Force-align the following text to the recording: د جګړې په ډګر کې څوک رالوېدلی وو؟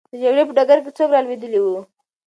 د 0.11 0.13
جګړې 0.23 0.43
په 0.47 0.53
ډګر 0.57 0.77
کې 0.83 0.91
څوک 0.97 1.09
رالوېدلی 1.13 1.59
وو؟ 1.61 1.77